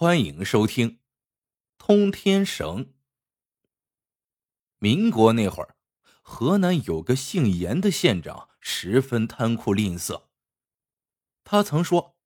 [0.00, 0.90] 欢迎收听
[1.76, 2.84] 《通天绳》。
[4.78, 5.74] 民国那会儿，
[6.22, 10.26] 河南有个姓严的县长，十分贪酷吝啬。
[11.42, 12.16] 他曾说：“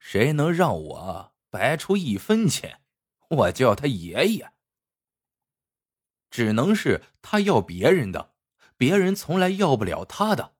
[0.00, 2.80] 谁能让我白出一分钱，
[3.28, 4.54] 我叫他爷爷。”
[6.30, 8.32] 只能是他要别人的，
[8.78, 10.54] 别人从来要不了他的。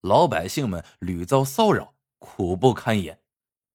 [0.00, 3.20] 老百姓们屡遭骚扰，苦不堪言，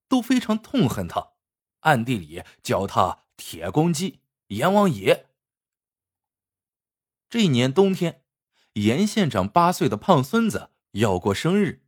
[0.07, 1.33] 都非常痛恨他。
[1.81, 5.29] 暗地里叫他铁公鸡、阎王爷。
[7.29, 8.23] 这一年冬天，
[8.73, 11.85] 严县长八岁的胖孙子要过生日。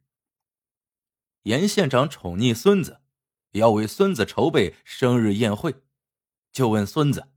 [1.44, 3.02] 严县长宠溺孙子，
[3.52, 5.84] 要为孙子筹备生日宴会，
[6.52, 7.32] 就问孙子：“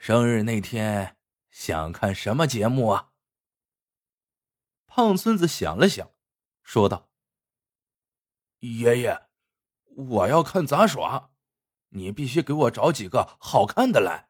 [0.00, 1.18] 生日那天
[1.50, 3.12] 想看什么节目啊？”
[4.86, 6.10] 胖孙子想了想，
[6.62, 7.10] 说道
[8.60, 9.22] ：“爷爷。”
[10.08, 11.30] 我要看杂耍，
[11.90, 14.28] 你必须给我找几个好看的来。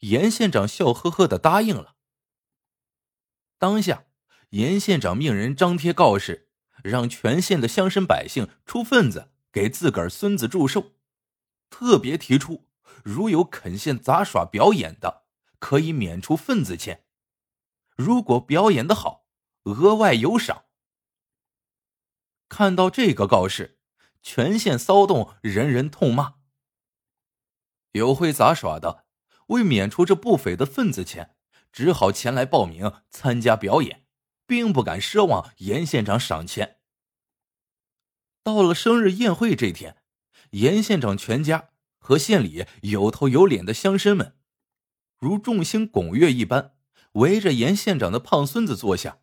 [0.00, 1.96] 严县长笑呵呵的答应了。
[3.58, 4.06] 当下，
[4.50, 6.50] 严县长命人张贴告示，
[6.82, 10.92] 让全县的乡绅百姓出份子给自个儿孙子祝寿，
[11.70, 12.68] 特别提出，
[13.04, 15.24] 如有肯献杂耍表演的，
[15.58, 17.04] 可以免除份子钱；
[17.96, 19.26] 如果表演的好，
[19.62, 20.64] 额外有赏。
[22.48, 23.78] 看到这个告示。
[24.22, 26.34] 全县骚动，人人痛骂。
[27.92, 29.04] 有会杂耍的，
[29.48, 31.34] 为免除这不菲的份子钱，
[31.72, 34.06] 只好前来报名参加表演，
[34.46, 36.78] 并不敢奢望严县长赏钱。
[38.42, 40.02] 到了生日宴会这天，
[40.50, 44.36] 严县长全家和县里有头有脸的乡绅们，
[45.18, 46.74] 如众星拱月一般，
[47.12, 49.18] 围着严县长的胖孙子坐下，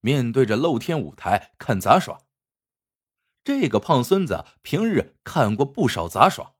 [0.00, 2.23] 面对着露天舞台看杂耍。
[3.44, 6.54] 这个胖孙子平日看过不少杂耍，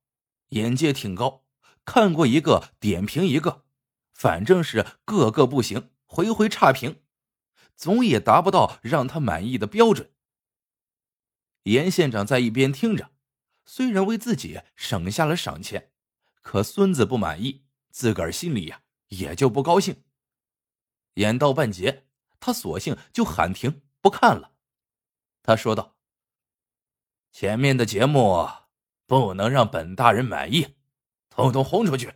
[0.50, 1.46] 眼界挺高，
[1.86, 3.64] 看过一个点评一个，
[4.12, 7.00] 反正是个个不行，回回差评，
[7.74, 10.12] 总也达不到让他满意的标准。
[11.62, 13.12] 严县长在一边听着，
[13.64, 15.90] 虽然为自己省下了赏钱，
[16.42, 20.04] 可孙子不满意，自个儿心里呀也就不高兴。
[21.14, 22.04] 演到半截，
[22.38, 24.52] 他索性就喊停不看了。
[25.42, 25.93] 他说道。
[27.34, 28.48] 前面的节目
[29.08, 30.76] 不能让本大人满意，
[31.28, 32.14] 统统轰出去。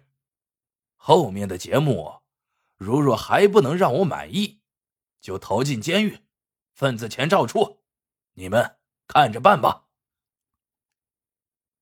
[0.95, 2.21] 后面的节目，
[2.77, 4.61] 如若还不能让我满意，
[5.21, 6.21] 就投进监狱，
[6.73, 7.81] 份子钱照出，
[8.35, 8.77] 你们
[9.09, 9.89] 看着办吧。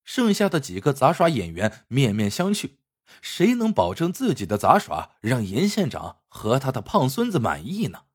[0.02, 2.78] 剩下的几个杂耍演员面面相觑，
[3.20, 8.06] 谁能保证自己的杂耍让严县长和他的胖孙子满意呢？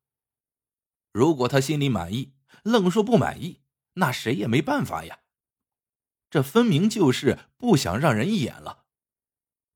[1.11, 2.33] 如果他心里满意，
[2.63, 3.60] 愣说不满意。
[3.93, 5.19] 那谁也没办法呀，
[6.29, 8.85] 这分明就是不想让人演了。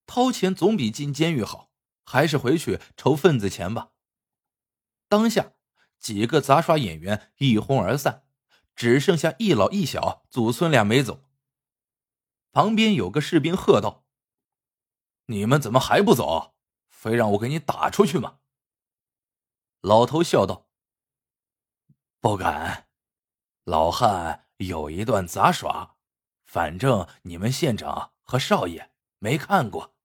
[0.06, 1.72] 掏钱总比进监狱好，
[2.06, 3.92] 还是回去筹份子钱吧。
[5.08, 5.54] 当下
[6.00, 8.28] 几个杂耍演员一哄而散，
[8.75, 11.24] 只剩下一老一小祖孙俩没走。
[12.52, 14.06] 旁边有个士兵喝道
[15.28, 16.56] ：“你们怎么还不走？
[16.88, 18.40] 非让我给你打出去吗？”
[19.81, 20.70] 老头笑道
[22.22, 22.88] ：“不敢。”
[23.66, 25.98] 老汉有一段杂耍，
[26.46, 29.96] 反正你们县长和少爷没看过，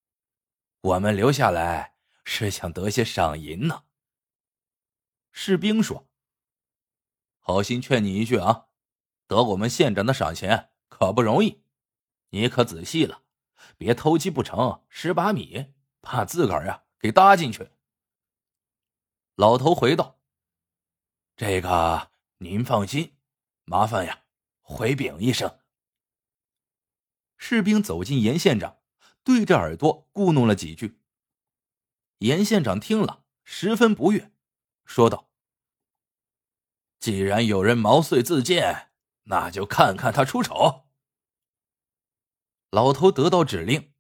[0.81, 1.95] 我们留下来
[2.25, 3.85] 是想得些赏银呢。
[5.31, 6.09] 士兵说
[7.39, 8.69] ：“好心劝你一句啊，
[9.27, 11.63] 得我们县长的赏钱可不容易，
[12.31, 13.25] 你可仔细了，
[13.77, 17.73] 别偷鸡不成蚀把米，怕自个儿啊给搭进去。”
[19.37, 20.19] 老头回道
[21.37, 23.15] ：“这个您放心。”
[23.71, 24.25] 麻烦呀，
[24.63, 25.61] 回禀一声。
[27.37, 28.79] 士兵走进严县长，
[29.23, 31.01] 对着耳朵咕哝了几句。
[32.19, 34.33] 严县长听了，十分不悦，
[34.85, 35.31] 说道
[36.99, 38.91] ：“既然有人毛遂自荐，
[39.27, 40.89] 那就看看他出丑。”
[42.71, 43.95] 老头得到指令，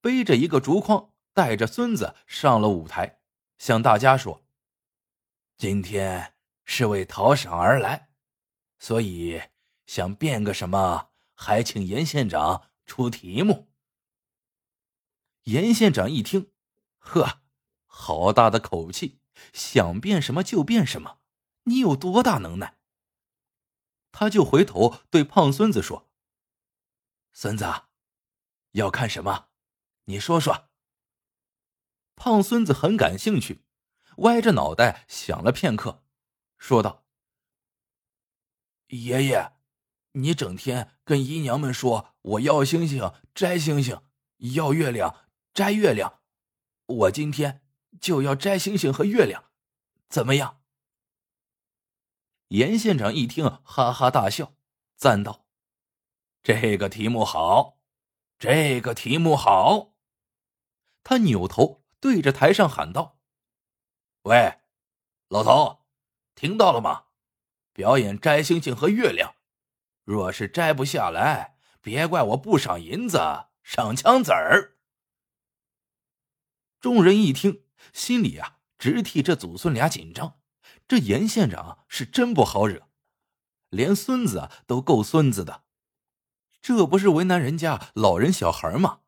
[0.00, 3.20] 背着一个竹筐，带着孙子上了舞台，
[3.58, 4.46] 向大家说
[5.58, 8.04] ：“今天是为讨赏而来。”
[8.78, 9.42] 所以
[9.86, 13.68] 想变个什么，还请严县长出题目。
[15.44, 16.50] 严县长一听，
[16.98, 17.40] 呵，
[17.86, 19.20] 好大的口气！
[19.52, 21.18] 想变什么就变什么，
[21.64, 22.78] 你有多大能耐？
[24.10, 26.10] 他就回头对胖孙子说
[27.32, 27.66] ：“孙子，
[28.72, 29.48] 要看什么？
[30.04, 30.70] 你说说。”
[32.16, 33.62] 胖孙子很感兴趣，
[34.18, 36.02] 歪着脑袋想了片刻，
[36.56, 37.05] 说道。
[38.88, 39.52] 爷爷，
[40.12, 44.00] 你整天跟姨娘们说我要星星摘星星，
[44.54, 46.20] 要月亮摘月亮，
[46.86, 47.62] 我今天
[48.00, 49.50] 就要摘星星和月亮，
[50.08, 50.62] 怎么样？
[52.48, 54.54] 严县长一听，哈哈大笑，
[54.94, 55.46] 赞道
[56.44, 57.80] ：“这个题目好，
[58.38, 59.96] 这个题目好。”
[61.02, 63.18] 他扭头对着台上喊道
[64.22, 64.60] ：“喂，
[65.28, 65.84] 老头，
[66.36, 67.05] 听到了吗？
[67.76, 69.34] 表演摘星星和月亮。”
[70.02, 73.18] 若是摘不下来，别怪我不赏银子，
[73.62, 74.78] 赏枪子儿。
[76.80, 80.40] 众人一听，心里啊直替这祖孙俩紧张。
[80.88, 82.88] 这严县长是真不好惹，
[83.68, 85.64] 连孙子都够孙子的，
[86.62, 89.00] 这不是为难人家老人小孩吗？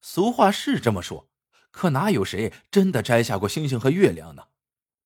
[0.00, 1.30] 俗话是这么说，
[1.70, 4.48] 可哪有谁真的摘下过星星和月亮呢？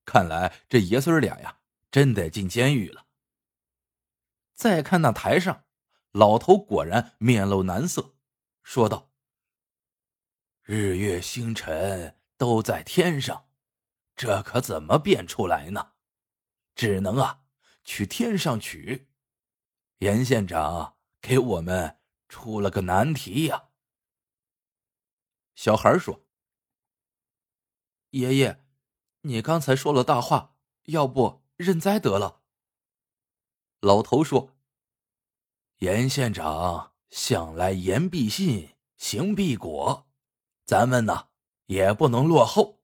[0.05, 1.59] 看来这爷孙俩呀，
[1.91, 3.07] 真得进监狱了。
[4.55, 5.65] 再看那台上，
[6.13, 8.17] 老头果然面露难色，
[8.63, 9.13] 说道
[10.63, 13.49] ：“日月星辰都在天上，
[14.15, 15.93] 这可怎么变出来呢？
[16.75, 17.45] 只能啊，
[17.85, 19.11] 去天上取。
[19.99, 23.69] 严县长给我们出了个难题呀。”
[25.55, 26.27] 小孩说
[28.11, 28.67] ：“爷爷，
[29.23, 32.43] 你刚才说了大话，要不认栽得了。”
[33.81, 34.57] 老头说
[35.79, 40.09] ：“严县长向来言必信，行必果，
[40.65, 41.29] 咱们呢
[41.67, 42.81] 也不能落后。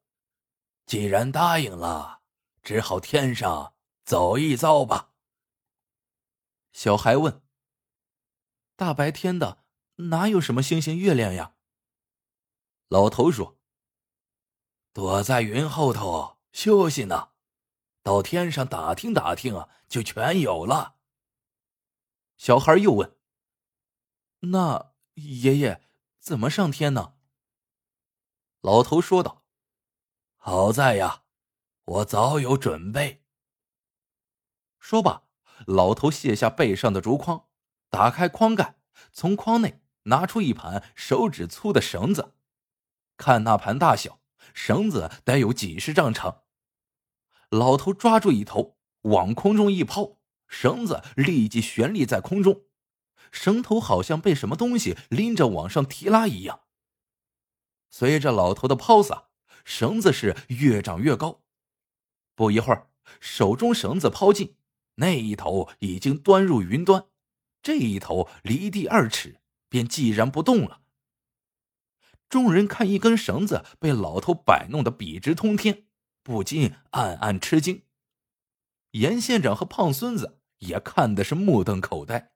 [0.87, 2.23] 既然答应了，
[2.63, 3.75] 只好天上
[4.05, 5.15] 走一遭吧。”
[6.73, 7.43] 小孩问
[8.77, 9.65] ：“大白天的，
[9.97, 11.57] 哪有什么星星月亮呀？”
[12.89, 13.59] 老头说
[14.93, 17.32] ：“躲在云后头休息呢。”
[18.03, 20.97] 到天上打听打听啊，就全有了。
[22.37, 23.17] 小孩又问
[24.51, 25.83] ：“那爷爷
[26.19, 27.15] 怎么上天呢？”
[28.61, 29.45] 老头说道
[30.37, 31.23] ：“好在呀，
[31.85, 33.25] 我早有准备。”
[34.81, 35.23] 说罢，
[35.67, 37.49] 老头卸下背上的竹筐，
[37.89, 38.81] 打开筐盖，
[39.13, 42.35] 从筐内拿出一盘手指粗的绳子，
[43.17, 44.21] 看那盘大小，
[44.53, 46.42] 绳子得有几十丈长。
[47.53, 50.17] 老头抓住一头，往空中一抛，
[50.49, 52.63] 绳子立即悬立在空中，
[53.31, 56.63] 绳头好像被什么东西拎着往上提拉一样。
[57.91, 59.29] 随着老头的抛洒，
[59.67, 61.43] 绳子是越长越高。
[62.35, 62.89] 不一会儿，
[63.21, 64.57] 手中绳子抛尽，
[64.95, 67.05] 那一头已经端入云端，
[67.63, 70.81] 这一头离地二尺，便寂然不动了。
[72.31, 75.85] 众人看一根绳子被老头摆弄得笔直通天。
[76.23, 77.85] 不禁暗暗吃惊，
[78.93, 82.33] 严县长和胖孙子也看的是目瞪口呆。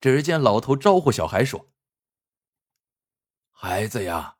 [0.00, 1.70] 只见老头招呼小孩说
[3.52, 4.38] ：“孩子呀，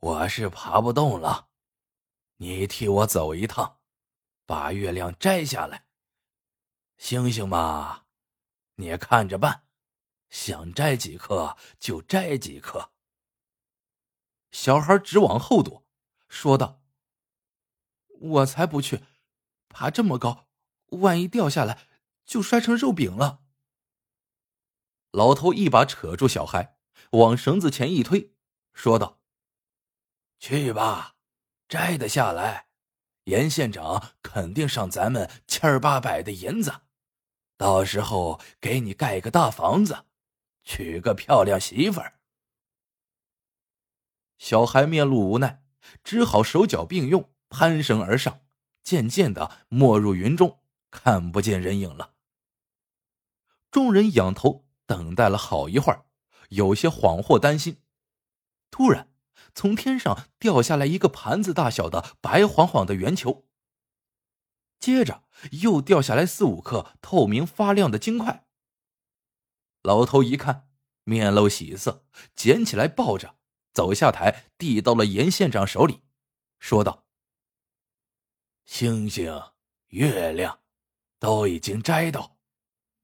[0.00, 1.50] 我是爬不动了，
[2.38, 3.78] 你替我走一趟，
[4.44, 5.86] 把月亮摘下来。
[6.96, 8.06] 星星嘛，
[8.74, 9.68] 你看着办，
[10.30, 12.90] 想摘几颗就摘几颗。”
[14.50, 15.86] 小孩直往后躲，
[16.28, 16.77] 说道。
[18.20, 19.04] 我才不去，
[19.68, 20.48] 爬这么高，
[20.86, 21.86] 万一掉下来，
[22.24, 23.42] 就摔成肉饼了。
[25.12, 26.78] 老头一把扯住小孩，
[27.12, 28.34] 往绳子前一推，
[28.72, 29.20] 说道
[30.38, 31.16] ：“去吧，
[31.68, 32.68] 摘得下来，
[33.24, 36.82] 严县长肯定赏咱们千儿八百的银子，
[37.56, 40.04] 到时候给你盖个大房子，
[40.62, 42.20] 娶个漂亮媳妇儿。”
[44.38, 45.64] 小孩面露无奈，
[46.04, 47.32] 只好手脚并用。
[47.48, 48.40] 攀绳而上，
[48.82, 52.14] 渐渐的没入云中，看不见人影了。
[53.70, 56.06] 众人仰头等待了好一会儿，
[56.48, 57.82] 有些恍惚担心。
[58.70, 59.12] 突然，
[59.54, 63.46] 从天上掉下来一个盘子大小的白晃晃的圆球，
[64.78, 65.24] 接着
[65.62, 68.46] 又掉下来四五颗透明发亮的金块。
[69.82, 70.68] 老头一看，
[71.04, 73.36] 面露喜色，捡起来抱着，
[73.72, 76.02] 走下台，递到了严县长手里，
[76.58, 77.07] 说道。
[78.68, 79.42] 星星、
[79.88, 80.60] 月亮
[81.18, 82.36] 都已经摘到，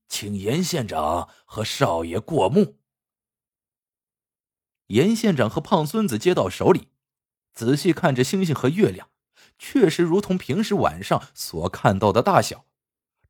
[0.09, 2.77] 请严县长和少爷过目。
[4.89, 6.89] 严县长和胖孙子接到手里，
[7.55, 9.09] 仔细看着星星和月亮，
[9.59, 12.67] 确实如同平时晚上所看到的大小，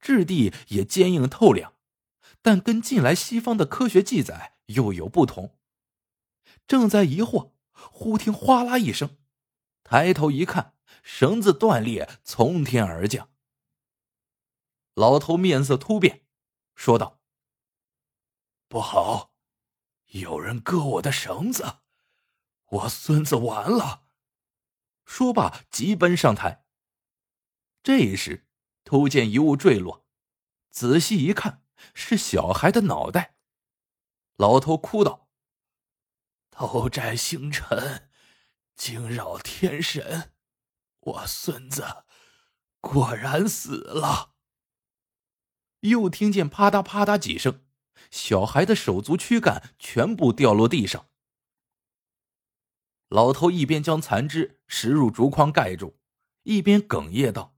[0.00, 1.75] 质地也坚硬透亮，
[2.43, 5.57] 但跟近来西方的科学记载又有不同。
[6.67, 9.17] 正在疑惑，忽听哗啦一声，
[9.85, 10.74] 抬头一看。
[11.05, 13.31] 绳子断裂，从天而降。
[14.95, 16.25] 老头面色突变，
[16.75, 17.21] 说道
[18.69, 19.35] ：“不好，
[20.07, 21.81] 有人割我的绳子，
[22.65, 24.07] 我孙子完了。”
[25.05, 26.65] 说罢，急奔上台。
[27.83, 28.49] 这时，
[28.83, 30.07] 突见一物坠落，
[30.71, 33.37] 仔细一看，是小孩的脑袋。
[34.37, 35.29] 老头哭道
[36.49, 38.11] ：“斗债星辰，
[38.75, 40.34] 惊扰天神，
[41.05, 42.05] 我孙子
[42.81, 44.35] 果然死了。”
[45.81, 47.65] 又听见啪嗒啪嗒几声，
[48.11, 51.09] 小孩的手足躯干全部掉落地上。
[53.09, 55.99] 老头一边将残肢拾入竹筐盖住，
[56.43, 57.55] 一边哽咽道：“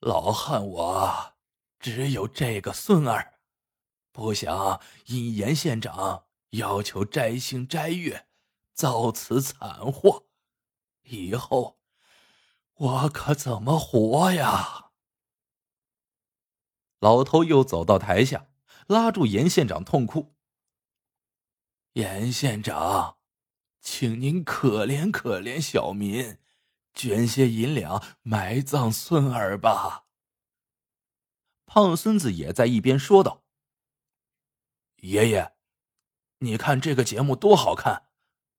[0.00, 1.34] 老汉我
[1.78, 3.38] 只有这个孙儿，
[4.10, 8.26] 不想因严县长要求摘星摘月，
[8.72, 10.26] 遭此惨祸，
[11.02, 11.78] 以后
[12.74, 14.90] 我可怎么活呀？”
[17.00, 18.48] 老头又走到台下，
[18.86, 20.34] 拉住严县长痛哭
[21.94, 23.18] ：“严县长，
[23.80, 26.38] 请您可怜可怜小民，
[26.94, 30.06] 捐些银两埋葬孙儿吧。”
[31.66, 33.44] 胖孙子也在一边说道
[35.02, 35.54] ：“爷爷，
[36.38, 38.08] 你看这个节目多好看，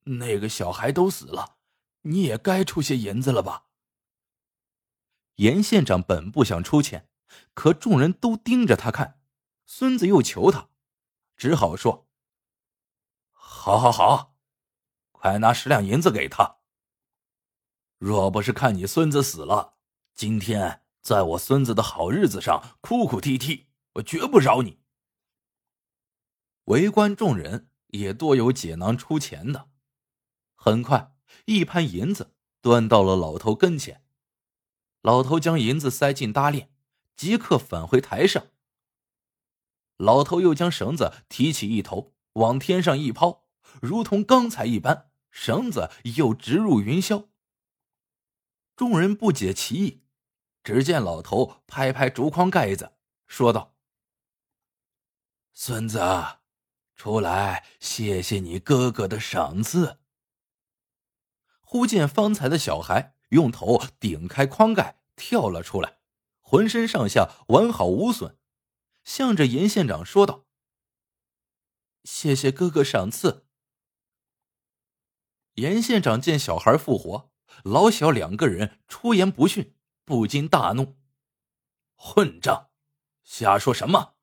[0.04, 1.58] 那个小孩都死了，
[2.02, 3.66] 你也该出些银子了吧？”
[5.36, 7.10] 严县长本不想出钱。
[7.54, 9.20] 可众人都盯着他看，
[9.66, 10.70] 孙子又求他，
[11.36, 12.08] 只好说
[13.32, 14.36] ：“好，好，好，
[15.12, 16.60] 快拿十两银子给他。
[17.98, 19.76] 若不是看你孙子死了，
[20.14, 24.80] 今天在我孙子的好日子上哭哭啼啼，我绝不饶你。”
[26.66, 29.70] 围观众人也多有解囊出钱的，
[30.54, 31.16] 很快
[31.46, 34.05] 一盘银子端到了老头跟前，
[35.06, 36.72] 老头将银子塞进搭链。
[37.16, 38.48] 即刻返回台上。
[39.98, 43.46] 老头又将绳子提起一头，往天上一抛，
[43.82, 47.28] 如同刚才一般，绳子又直入云霄。
[48.76, 50.02] 众人不解其意，
[50.64, 52.94] 只见老头拍拍竹筐盖子，
[53.28, 53.76] 说道
[55.54, 56.02] ：“孙子，
[56.96, 60.00] 出来谢谢你哥哥的赏赐。”
[61.62, 66.00] 忽见方才的小孩用头顶开筐盖，跳了出来。
[66.48, 68.38] 浑身上下完好无损，
[69.04, 70.46] 向着严县长说道
[72.06, 73.48] ：“谢谢哥哥赏赐。”
[75.56, 77.32] 严县长见小孩复活，
[77.64, 80.98] 老小两个人出言不逊，不禁大怒
[81.98, 82.70] ：“混账，
[83.24, 84.16] 瞎说什么！”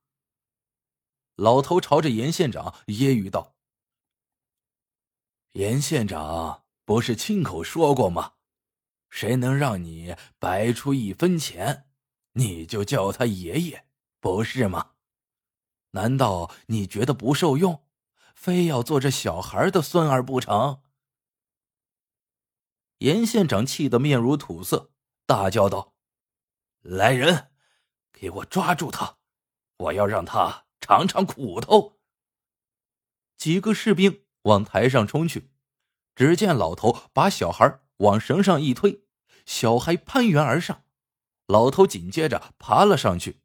[1.35, 3.57] 老头朝着严县长揶揄道
[5.53, 8.35] ：“严县长不是亲口说过吗？
[9.13, 11.87] 谁能让你白出一分钱？”
[12.35, 13.85] 你就叫他爷爷，
[14.19, 14.93] 不是吗？
[15.91, 17.85] 难道你觉得不受用，
[18.35, 20.83] 非要做这小孩的孙儿不成？
[22.99, 24.93] 严县长气得面如土色，
[25.27, 25.95] 大叫道
[26.81, 27.51] ：“来人，
[28.11, 29.19] 给我抓住他！
[29.77, 31.99] 我要让他尝尝苦头！”
[33.37, 35.51] 几个士兵往台上冲去，
[36.15, 39.05] 只见老头把小孩往绳上一推，
[39.47, 40.85] 小孩攀援而上。
[41.47, 43.41] 老头紧接着爬了上去，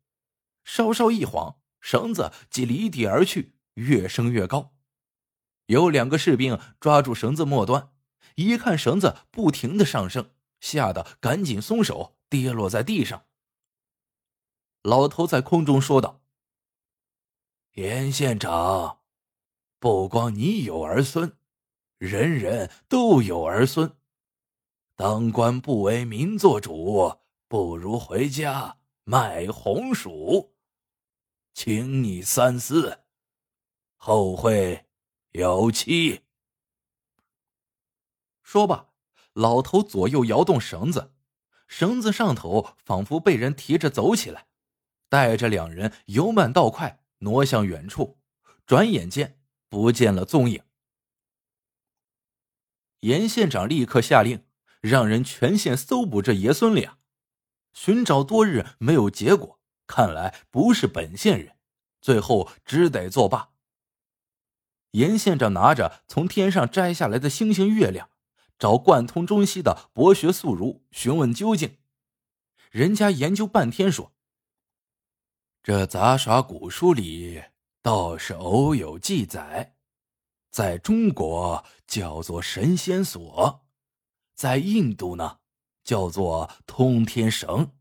[0.63, 4.75] 稍稍一晃，绳子即离地而去，越升越高。
[5.67, 7.91] 有两个士兵抓住绳子末端，
[8.35, 13.25] 一看绳子不停的上升，吓得赶紧松手，跌落在地上。
[14.83, 16.21] 老头在空中说道
[17.73, 19.01] ：“严县长，
[19.79, 21.37] 不光你有儿孙，
[21.97, 23.97] 人人都有儿孙，
[24.97, 27.17] 当官不为民做主。”
[27.49, 30.53] 不如回家卖红薯，
[31.53, 33.05] 请你三思，
[33.95, 34.85] 后会
[35.31, 36.25] 有期。
[38.43, 38.89] 说罢，
[39.31, 41.13] 老头左右摇动绳子，
[41.69, 44.47] 绳子上头仿佛被人提着走起来，
[45.07, 48.17] 带着两人由慢到快挪向远处，
[48.65, 49.39] 转眼间
[49.69, 50.61] 不见了踪影。
[52.99, 54.43] 严县长立刻下令，
[54.81, 56.97] 让人全县搜捕这爷孙俩。
[57.73, 61.55] 寻找多日没有结果，看来不是本县人，
[62.01, 63.49] 最后只得作罢。
[64.91, 68.09] 严县长拿着从天上摘下来的星星月亮，
[68.57, 71.77] 找贯通中西的博学素儒询问究竟。
[72.71, 74.13] 人家研究半天说
[75.61, 77.43] ：“这杂耍古书里
[77.81, 79.75] 倒是偶有记载，
[80.49, 83.66] 在中国叫做神仙锁，
[84.37, 85.39] 在印度呢。”
[85.87, 87.71] 叫做通天绳，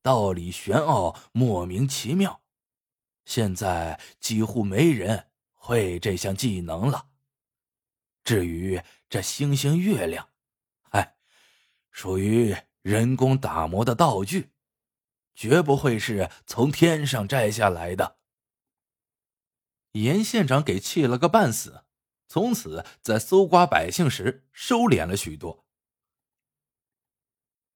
[0.00, 2.40] 道理玄奥，莫名其妙。
[3.26, 7.10] 现在几乎没人会这项技能了。
[8.24, 10.30] 至于这星星月亮，
[10.92, 11.16] 哎，
[11.90, 14.52] 属于人工打磨的道具，
[15.34, 18.16] 绝不会是从天上摘下来的。
[19.92, 21.84] 严县长给气了个半死，
[22.26, 25.63] 从此在搜刮百姓时收敛了许多。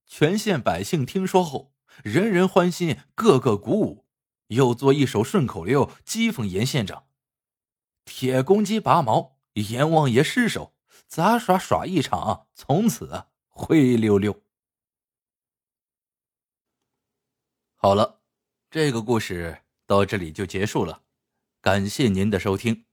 [0.09, 4.07] 全县百姓听说后，人人欢心，个个鼓舞，
[4.49, 7.07] 又做一首顺口溜讥讽严县长
[8.07, 10.75] ：“铁公鸡拔毛，阎王爷失手，
[11.07, 14.43] 杂耍耍一场，从此灰溜溜。”
[17.77, 18.23] 好了，
[18.71, 21.03] 这个故事到这里就结束了，
[21.61, 22.87] 感谢您的收听。